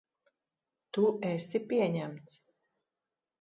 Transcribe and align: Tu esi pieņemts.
Tu 0.97 1.03
esi 1.33 1.61
pieņemts. 1.73 2.39